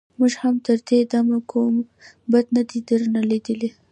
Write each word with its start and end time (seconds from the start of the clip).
موږ 0.19 0.33
هم 0.41 0.55
تر 0.65 0.77
دې 0.89 0.99
دمه 1.11 1.37
کوم 1.51 1.73
بد 2.31 2.45
نه 2.55 2.63
دي 2.69 2.79
درنه 2.87 3.21
ليدلي. 3.29 3.69